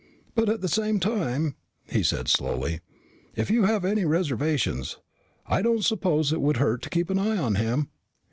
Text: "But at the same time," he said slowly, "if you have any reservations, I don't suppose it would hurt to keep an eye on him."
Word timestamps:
"But 0.33 0.49
at 0.49 0.61
the 0.61 0.67
same 0.67 0.99
time," 0.99 1.53
he 1.91 2.01
said 2.01 2.27
slowly, 2.27 2.79
"if 3.35 3.51
you 3.51 3.65
have 3.65 3.85
any 3.85 4.03
reservations, 4.03 4.97
I 5.45 5.61
don't 5.61 5.85
suppose 5.85 6.33
it 6.33 6.41
would 6.41 6.57
hurt 6.57 6.81
to 6.81 6.89
keep 6.89 7.11
an 7.11 7.19
eye 7.19 7.37
on 7.37 7.53
him." 7.53 7.89